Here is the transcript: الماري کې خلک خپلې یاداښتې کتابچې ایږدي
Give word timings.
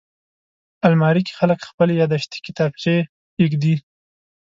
الماري 0.87 1.21
کې 1.27 1.33
خلک 1.39 1.59
خپلې 1.69 1.93
یاداښتې 2.01 2.37
کتابچې 2.45 2.95
ایږدي 3.39 3.75